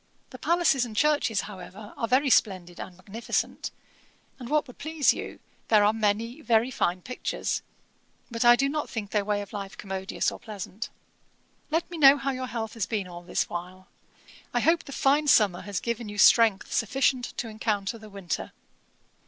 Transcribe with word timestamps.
The 0.31 0.39
palaces 0.39 0.83
and 0.83 0.95
churches, 0.97 1.41
however, 1.41 1.93
are 1.95 2.07
very 2.07 2.31
splendid 2.31 2.79
and 2.79 2.97
magnificent; 2.97 3.69
and 4.39 4.49
what 4.49 4.65
would 4.65 4.79
please 4.79 5.13
you, 5.13 5.39
there 5.67 5.83
are 5.83 5.93
many 5.93 6.41
very 6.41 6.71
fine 6.71 7.03
pictures; 7.03 7.61
but 8.31 8.43
I 8.43 8.55
do 8.55 8.67
not 8.67 8.89
think 8.89 9.11
their 9.11 9.23
way 9.23 9.43
of 9.43 9.53
life 9.53 9.77
commodious 9.77 10.31
or 10.31 10.39
pleasant. 10.39 10.89
'Let 11.69 11.87
me 11.91 11.99
know 11.99 12.17
how 12.17 12.31
your 12.31 12.47
health 12.47 12.73
has 12.73 12.87
been 12.87 13.07
all 13.07 13.21
this 13.21 13.47
while. 13.47 13.89
I 14.55 14.61
hope 14.61 14.85
the 14.85 14.91
fine 14.91 15.27
summer 15.27 15.61
has 15.61 15.79
given 15.79 16.09
you 16.09 16.17
strength 16.17 16.73
sufficient 16.73 17.25
to 17.37 17.47
encounter 17.47 17.99
the 17.99 18.09
winter. 18.09 18.53